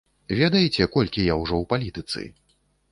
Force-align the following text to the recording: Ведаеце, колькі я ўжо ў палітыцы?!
Ведаеце, 0.39 0.89
колькі 0.95 1.27
я 1.33 1.37
ўжо 1.43 1.55
ў 1.61 1.73
палітыцы?! 1.77 2.21